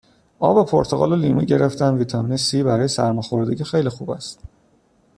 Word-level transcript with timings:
آب 0.39 0.69
پرتقال 0.69 1.11
و 1.11 1.15
لیمو 1.15 1.41
گرفتم 1.41 1.95
ویتامین 1.97 2.37
سی 2.37 2.63
برای 2.63 2.87
سرماخوردگی 2.87 3.63
خیلی 3.63 3.89
خوب 3.89 4.09
است 4.11 4.39